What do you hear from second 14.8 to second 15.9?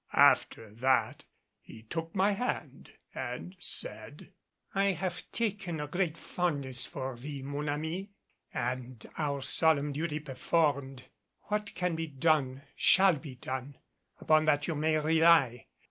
rely.